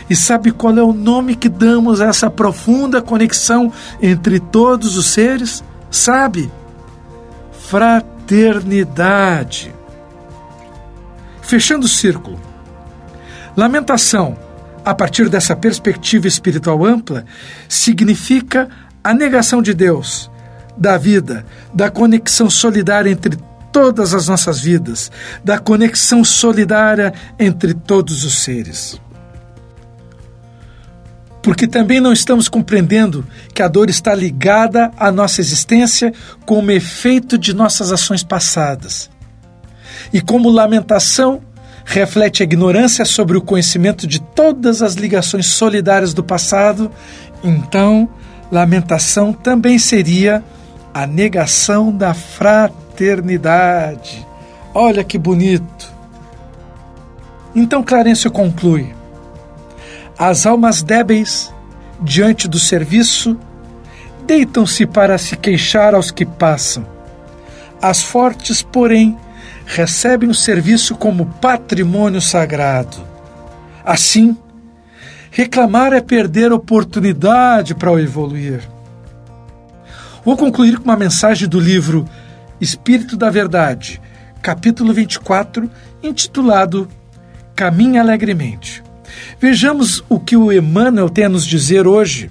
E 0.09 0.15
sabe 0.15 0.51
qual 0.51 0.75
é 0.77 0.81
o 0.81 0.93
nome 0.93 1.35
que 1.35 1.49
damos 1.49 2.01
a 2.01 2.07
essa 2.07 2.29
profunda 2.29 3.01
conexão 3.01 3.71
entre 4.01 4.39
todos 4.39 4.97
os 4.97 5.05
seres? 5.05 5.63
Sabe? 5.91 6.51
Fraternidade. 7.51 8.18
Fechando 11.41 11.87
o 11.87 11.89
círculo. 11.89 12.39
Lamentação, 13.57 14.37
a 14.85 14.93
partir 14.93 15.29
dessa 15.29 15.55
perspectiva 15.55 16.27
espiritual 16.27 16.85
ampla, 16.85 17.25
significa 17.67 18.69
a 19.03 19.15
negação 19.15 19.63
de 19.63 19.73
Deus, 19.73 20.29
da 20.77 20.95
vida, 20.95 21.43
da 21.73 21.89
conexão 21.89 22.51
solidária 22.51 23.09
entre 23.09 23.35
todas 23.71 24.13
as 24.13 24.27
nossas 24.27 24.59
vidas, 24.59 25.11
da 25.43 25.57
conexão 25.57 26.23
solidária 26.23 27.11
entre 27.39 27.73
todos 27.73 28.23
os 28.23 28.43
seres. 28.43 29.01
Porque 31.41 31.67
também 31.67 31.99
não 31.99 32.11
estamos 32.11 32.47
compreendendo 32.47 33.25
que 33.53 33.61
a 33.61 33.67
dor 33.67 33.89
está 33.89 34.13
ligada 34.13 34.91
à 34.97 35.11
nossa 35.11 35.41
existência 35.41 36.13
como 36.45 36.71
efeito 36.71 37.37
de 37.37 37.53
nossas 37.53 37.91
ações 37.91 38.23
passadas. 38.23 39.09
E 40.11 40.21
como 40.21 40.49
lamentação 40.49 41.41
reflete 41.85 42.43
a 42.43 42.45
ignorância 42.45 43.05
sobre 43.05 43.37
o 43.37 43.41
conhecimento 43.41 44.05
de 44.05 44.21
todas 44.21 44.81
as 44.81 44.95
ligações 44.95 45.47
solidárias 45.47 46.13
do 46.13 46.23
passado, 46.23 46.91
então 47.43 48.07
lamentação 48.51 49.33
também 49.33 49.79
seria 49.79 50.43
a 50.93 51.07
negação 51.07 51.91
da 51.91 52.13
fraternidade. 52.13 54.25
Olha 54.73 55.03
que 55.03 55.17
bonito! 55.17 55.91
Então 57.55 57.83
Clarencio 57.83 58.29
conclui: 58.29 58.93
as 60.19 60.45
almas 60.45 60.83
débeis, 60.83 61.49
diante 62.01 62.45
do 62.49 62.59
serviço, 62.59 63.39
deitam-se 64.27 64.85
para 64.85 65.17
se 65.17 65.37
queixar 65.37 65.95
aos 65.95 66.11
que 66.11 66.25
passam. 66.25 66.85
As 67.81 68.03
fortes, 68.03 68.61
porém, 68.61 69.17
recebem 69.65 70.29
o 70.29 70.35
serviço 70.35 70.93
como 70.93 71.25
patrimônio 71.25 72.19
sagrado. 72.19 72.97
Assim, 73.85 74.37
reclamar 75.31 75.93
é 75.93 76.01
perder 76.01 76.51
oportunidade 76.51 77.73
para 77.73 77.93
evoluir. 78.01 78.59
Vou 80.25 80.35
concluir 80.35 80.79
com 80.79 80.83
uma 80.83 80.97
mensagem 80.97 81.47
do 81.47 81.61
livro 81.61 82.05
Espírito 82.59 83.15
da 83.15 83.29
Verdade, 83.29 84.01
capítulo 84.41 84.91
24, 84.91 85.71
intitulado 86.03 86.89
Caminhe 87.55 87.97
Alegremente. 87.97 88.88
Vejamos 89.39 90.03
o 90.09 90.19
que 90.19 90.35
o 90.35 90.51
Emmanuel 90.51 91.09
tem 91.09 91.25
a 91.25 91.29
nos 91.29 91.45
dizer 91.45 91.87
hoje. 91.87 92.29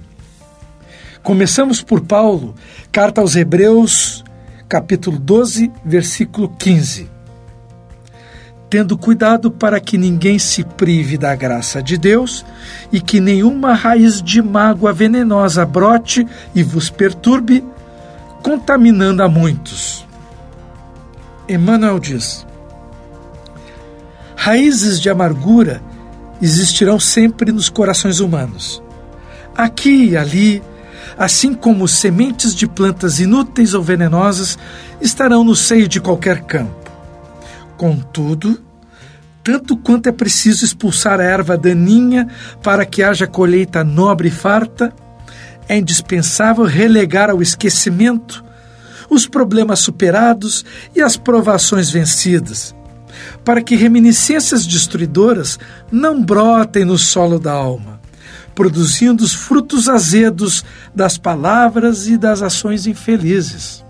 Começamos 1.23 1.81
por 1.81 2.01
Paulo, 2.01 2.55
carta 2.91 3.21
aos 3.21 3.35
Hebreus, 3.35 4.23
capítulo 4.67 5.19
12, 5.19 5.71
versículo 5.83 6.49
15 6.57 7.19
tendo 8.69 8.95
cuidado 8.95 9.49
para 9.49 9.79
que 9.79 9.97
ninguém 9.97 10.37
se 10.37 10.63
prive 10.63 11.17
da 11.17 11.35
graça 11.35 11.81
de 11.81 11.97
Deus 11.97 12.45
e 12.91 13.01
que 13.01 13.19
nenhuma 13.19 13.73
raiz 13.73 14.21
de 14.21 14.41
mágoa 14.41 14.93
venenosa 14.93 15.65
brote 15.65 16.25
e 16.53 16.61
vos 16.61 16.89
perturbe, 16.89 17.63
contaminando 18.43 19.23
a 19.23 19.27
muitos. 19.27 20.05
Emmanuel 21.47 21.99
diz: 21.99 22.45
Raízes 24.35 25.01
de 25.01 25.09
amargura 25.09 25.81
existirão 26.41 26.99
sempre 26.99 27.51
nos 27.51 27.69
corações 27.69 28.19
humanos. 28.19 28.81
Aqui 29.55 30.09
e 30.09 30.17
ali, 30.17 30.63
assim 31.17 31.53
como 31.53 31.87
sementes 31.87 32.55
de 32.55 32.67
plantas 32.67 33.19
inúteis 33.19 33.73
ou 33.73 33.83
venenosas 33.83 34.57
estarão 35.01 35.43
no 35.43 35.55
seio 35.55 35.87
de 35.87 35.99
qualquer 35.99 36.43
campo. 36.43 36.89
Contudo, 37.77 38.61
tanto 39.43 39.75
quanto 39.77 40.07
é 40.07 40.11
preciso 40.11 40.63
expulsar 40.63 41.19
a 41.19 41.23
erva 41.23 41.57
daninha 41.57 42.27
para 42.61 42.85
que 42.85 43.03
haja 43.03 43.27
colheita 43.27 43.83
nobre 43.83 44.27
e 44.27 44.31
farta, 44.31 44.93
é 45.67 45.77
indispensável 45.77 46.65
relegar 46.65 47.29
ao 47.29 47.41
esquecimento 47.41 48.43
os 49.09 49.27
problemas 49.27 49.79
superados 49.79 50.63
e 50.95 51.01
as 51.01 51.17
provações 51.17 51.89
vencidas, 51.89 52.75
para 53.43 53.61
que 53.61 53.75
reminiscências 53.75 54.65
destruidoras 54.65 55.59
não 55.91 56.23
brotem 56.23 56.85
no 56.85 56.97
solo 56.97 57.39
da 57.39 57.51
alma, 57.51 57.99
produzindo 58.53 59.23
os 59.23 59.33
frutos 59.33 59.87
azedos 59.87 60.63
das 60.93 61.17
palavras 61.17 62.07
e 62.07 62.17
das 62.17 62.41
ações 62.41 62.85
infelizes. 62.87 63.83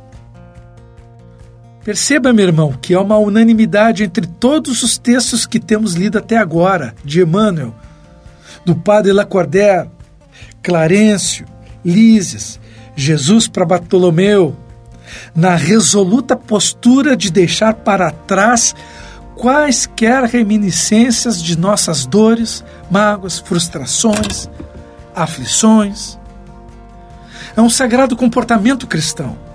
Perceba, 1.84 2.34
meu 2.34 2.46
irmão, 2.46 2.74
que 2.80 2.94
há 2.94 3.02
uma 3.02 3.18
unanimidade 3.18 4.04
entre 4.04 4.28
todos 4.28 4.84
os 4.84 4.98
textos 4.98 5.46
que 5.46 5.60
temos 5.60 5.94
lido 5.94 6.18
até 6.18 6.38
agora, 6.38 6.94
de 7.04 7.22
Emmanuel, 7.22 7.74
do 8.66 8.76
Padre 8.76 9.14
Lacordaire, 9.14 9.90
Clarencio, 10.62 11.46
Lísias, 11.84 12.60
Jesus 12.96 13.48
para 13.48 13.66
Bartolomeu, 13.66 14.56
na 15.34 15.56
resoluta 15.56 16.36
postura 16.36 17.16
de 17.16 17.32
deixar 17.32 17.74
para 17.74 18.12
trás 18.12 18.76
quaisquer 19.40 20.24
reminiscências 20.26 21.42
de 21.42 21.58
nossas 21.58 22.06
dores, 22.06 22.64
mágoas, 22.92 23.40
frustrações, 23.40 24.50
aflições. 25.16 26.20
É 27.56 27.62
um 27.62 27.70
sagrado 27.70 28.16
comportamento 28.16 28.86
cristão 28.86 29.50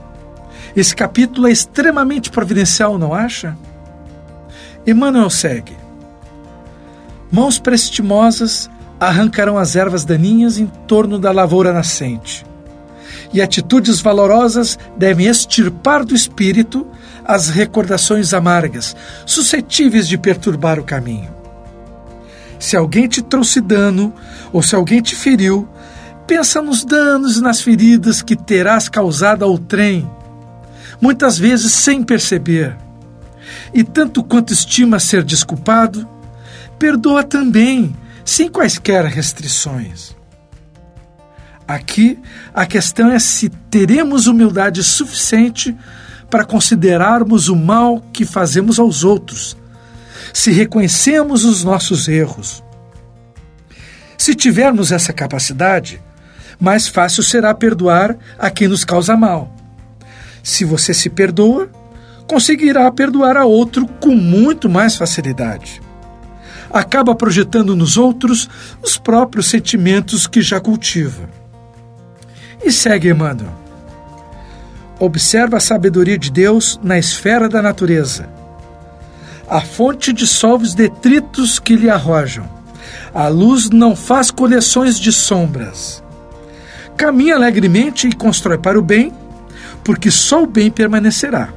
esse 0.77 0.95
capítulo 0.97 1.47
é 1.47 1.53
extremamente 1.53 2.31
providencial, 2.31 2.99
não 2.99 3.15
acha? 3.15 3.57
Emmanuel 4.85 5.31
segue. 5.31 5.77
Mãos 7.31 7.59
prestimosas 7.61 8.69
arrancarão 8.99 9.57
as 9.57 9.77
ervas 9.77 10.05
daninhas 10.05 10.59
em 10.59 10.67
torno 10.67 11.19
da 11.19 11.31
lavoura 11.31 11.73
nascente. 11.73 12.45
E 13.33 13.41
atitudes 13.41 14.01
valorosas 14.01 14.77
devem 14.97 15.27
extirpar 15.27 16.05
do 16.05 16.15
espírito 16.15 16.87
as 17.25 17.49
recordações 17.49 18.35
amargas, 18.35 18.95
suscetíveis 19.25 20.07
de 20.07 20.19
perturbar 20.19 20.79
o 20.79 20.85
caminho. 20.85 21.33
Se 22.59 22.77
alguém 22.77 23.09
te 23.09 23.23
trouxe 23.23 23.61
dano 23.61 24.15
ou 24.53 24.63
se 24.63 24.75
alguém 24.75 25.01
te 25.01 25.17
feriu, 25.17 25.69
pensa 26.27 26.63
nos 26.63 26.85
danos 26.85 27.37
e 27.37 27.41
nas 27.41 27.61
feridas 27.61 28.23
que 28.23 28.37
terás 28.37 28.89
causado 28.89 29.45
ao 29.45 29.59
trem 29.59 30.09
muitas 31.01 31.39
vezes 31.39 31.73
sem 31.73 32.03
perceber. 32.03 32.77
E 33.73 33.85
tanto 33.85 34.23
quanto 34.23 34.53
estima 34.53 34.99
ser 34.99 35.23
desculpado, 35.23 36.09
perdoa 36.79 37.23
também, 37.23 37.95
sem 38.25 38.49
quaisquer 38.49 39.05
restrições. 39.05 40.15
Aqui, 41.67 42.19
a 42.53 42.67
questão 42.67 43.11
é 43.11 43.19
se 43.19 43.49
teremos 43.71 44.27
humildade 44.27 44.83
suficiente 44.83 45.77
para 46.35 46.45
considerarmos 46.45 47.49
o 47.49 47.55
mal 47.55 48.03
que 48.13 48.25
fazemos 48.25 48.81
aos 48.81 49.05
outros, 49.05 49.57
se 50.33 50.51
reconhecemos 50.51 51.45
os 51.45 51.63
nossos 51.63 52.09
erros. 52.09 52.61
Se 54.19 54.35
tivermos 54.35 54.91
essa 54.91 55.13
capacidade, 55.13 56.03
mais 56.59 56.89
fácil 56.89 57.23
será 57.23 57.55
perdoar 57.55 58.19
a 58.37 58.51
quem 58.51 58.67
nos 58.67 58.85
causa 58.85 59.17
mal. 59.17 59.55
Se 60.43 60.65
você 60.65 60.93
se 60.93 61.09
perdoa, 61.09 61.71
conseguirá 62.27 62.91
perdoar 62.91 63.37
a 63.37 63.45
outro 63.45 63.87
com 64.01 64.17
muito 64.17 64.69
mais 64.69 64.97
facilidade. 64.97 65.81
Acaba 66.69 67.15
projetando 67.15 67.77
nos 67.77 67.97
outros 67.97 68.51
os 68.83 68.99
próprios 68.99 69.47
sentimentos 69.47 70.27
que 70.27 70.43
já 70.43 70.61
cultiva. 70.61 71.31
E 72.61 72.73
segue 72.73 73.09
Emmanuel. 73.09 73.64
Observa 75.05 75.59
a 75.59 75.61
sabedoria 75.61 76.17
de 76.17 76.31
Deus 76.31 76.81
na 76.83 76.99
esfera 76.99 77.47
da 77.47 77.61
natureza. 77.61 78.27
A 79.47 79.61
fonte 79.61 80.15
dissolve 80.15 80.65
os 80.65 80.75
detritos 80.75 81.59
que 81.59 81.77
lhe 81.77 81.91
arrojam. 81.91 82.49
A 83.13 83.29
luz 83.29 83.69
não 83.69 83.95
faz 83.95 84.31
coleções 84.31 84.99
de 84.99 85.13
sombras. 85.13 86.03
Caminha 86.97 87.35
alegremente 87.35 88.09
e 88.09 88.15
constrói 88.15 88.57
para 88.57 88.79
o 88.79 88.83
bem 88.83 89.13
porque 89.85 90.11
só 90.11 90.43
o 90.43 90.47
bem 90.47 90.71
permanecerá. 90.71 91.51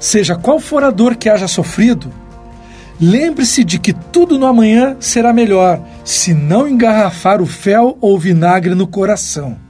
Seja 0.00 0.36
qual 0.36 0.58
for 0.58 0.82
a 0.84 0.90
dor 0.90 1.16
que 1.16 1.28
haja 1.28 1.46
sofrido, 1.46 2.10
lembre-se 2.98 3.62
de 3.62 3.78
que 3.78 3.92
tudo 3.92 4.38
no 4.38 4.46
amanhã 4.46 4.96
será 5.00 5.34
melhor 5.34 5.82
se 6.02 6.32
não 6.32 6.66
engarrafar 6.66 7.42
o 7.42 7.46
fel 7.46 7.98
ou 8.00 8.18
vinagre 8.18 8.74
no 8.74 8.86
coração. 8.86 9.63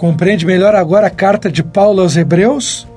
Compreende 0.00 0.46
melhor 0.46 0.74
agora 0.74 1.08
a 1.08 1.10
carta 1.10 1.52
de 1.52 1.62
Paulo 1.62 2.00
aos 2.00 2.16
Hebreus? 2.16 2.88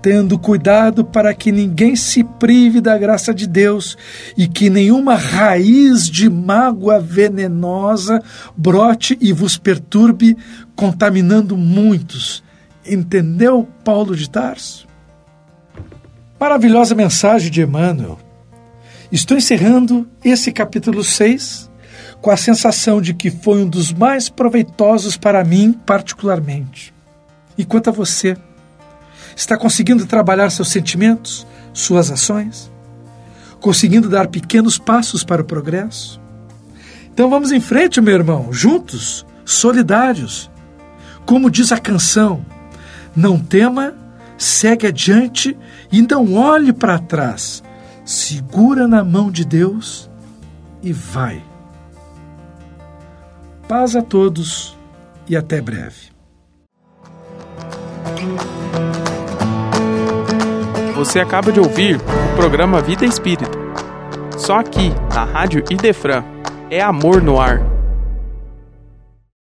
Tendo 0.00 0.38
cuidado 0.38 1.04
para 1.04 1.34
que 1.34 1.50
ninguém 1.50 1.96
se 1.96 2.22
prive 2.22 2.80
da 2.80 2.96
graça 2.96 3.34
de 3.34 3.48
Deus 3.48 3.98
e 4.38 4.46
que 4.46 4.70
nenhuma 4.70 5.16
raiz 5.16 6.08
de 6.08 6.30
mágoa 6.30 7.00
venenosa 7.00 8.22
brote 8.56 9.18
e 9.20 9.32
vos 9.32 9.58
perturbe, 9.58 10.36
contaminando 10.76 11.56
muitos. 11.56 12.44
Entendeu, 12.86 13.68
Paulo 13.82 14.14
de 14.14 14.30
Tarso? 14.30 14.86
Maravilhosa 16.38 16.94
mensagem 16.94 17.50
de 17.50 17.60
Emmanuel. 17.60 18.20
Estou 19.10 19.36
encerrando 19.36 20.08
esse 20.22 20.52
capítulo 20.52 21.02
6 21.02 21.73
com 22.24 22.30
a 22.30 22.38
sensação 22.38 23.02
de 23.02 23.12
que 23.12 23.30
foi 23.30 23.62
um 23.62 23.68
dos 23.68 23.92
mais 23.92 24.30
proveitosos 24.30 25.14
para 25.14 25.44
mim, 25.44 25.74
particularmente. 25.84 26.94
E 27.58 27.66
quanto 27.66 27.90
a 27.90 27.92
você? 27.92 28.34
Está 29.36 29.58
conseguindo 29.58 30.06
trabalhar 30.06 30.48
seus 30.48 30.68
sentimentos, 30.70 31.46
suas 31.74 32.10
ações? 32.10 32.72
Conseguindo 33.60 34.08
dar 34.08 34.28
pequenos 34.28 34.78
passos 34.78 35.22
para 35.22 35.42
o 35.42 35.44
progresso? 35.44 36.18
Então 37.12 37.28
vamos 37.28 37.52
em 37.52 37.60
frente, 37.60 38.00
meu 38.00 38.14
irmão, 38.14 38.50
juntos, 38.50 39.26
solidários. 39.44 40.50
Como 41.26 41.50
diz 41.50 41.72
a 41.72 41.78
canção, 41.78 42.42
não 43.14 43.38
tema, 43.38 43.92
segue 44.38 44.86
adiante 44.86 45.54
e 45.92 46.00
não 46.00 46.32
olhe 46.36 46.72
para 46.72 46.98
trás. 46.98 47.62
Segura 48.02 48.88
na 48.88 49.04
mão 49.04 49.30
de 49.30 49.44
Deus 49.44 50.08
e 50.82 50.90
vai. 50.90 51.52
Paz 53.68 53.96
a 53.96 54.02
todos 54.02 54.76
e 55.26 55.34
até 55.34 55.58
breve. 55.58 56.12
Você 60.94 61.18
acaba 61.18 61.50
de 61.50 61.60
ouvir 61.60 61.96
o 61.96 62.36
programa 62.36 62.82
Vida 62.82 63.06
Espírita. 63.06 63.58
Só 64.36 64.58
aqui, 64.58 64.90
na 65.14 65.24
Rádio 65.24 65.64
Idefran, 65.70 66.22
é 66.70 66.82
amor 66.82 67.22
no 67.22 67.40
ar. 67.40 67.73